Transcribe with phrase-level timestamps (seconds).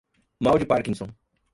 [0.47, 1.15] mal de parkinson